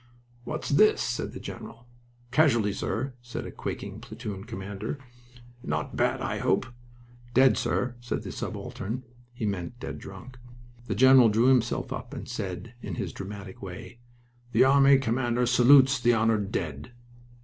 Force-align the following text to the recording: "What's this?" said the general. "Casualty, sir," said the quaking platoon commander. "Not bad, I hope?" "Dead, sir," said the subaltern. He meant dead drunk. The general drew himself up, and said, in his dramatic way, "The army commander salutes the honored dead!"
"What's 0.45 0.69
this?" 0.69 0.99
said 0.99 1.31
the 1.33 1.39
general. 1.39 1.87
"Casualty, 2.31 2.73
sir," 2.73 3.13
said 3.21 3.43
the 3.43 3.51
quaking 3.51 3.99
platoon 4.01 4.45
commander. 4.45 4.97
"Not 5.61 5.95
bad, 5.95 6.21
I 6.21 6.39
hope?" 6.39 6.65
"Dead, 7.35 7.55
sir," 7.55 7.95
said 7.99 8.23
the 8.23 8.31
subaltern. 8.31 9.03
He 9.31 9.45
meant 9.45 9.79
dead 9.79 9.99
drunk. 9.99 10.39
The 10.87 10.95
general 10.95 11.29
drew 11.29 11.49
himself 11.49 11.93
up, 11.93 12.15
and 12.15 12.27
said, 12.27 12.73
in 12.81 12.95
his 12.95 13.13
dramatic 13.13 13.61
way, 13.61 13.99
"The 14.53 14.63
army 14.63 14.97
commander 14.97 15.45
salutes 15.45 15.99
the 15.99 16.13
honored 16.13 16.51
dead!" 16.51 16.93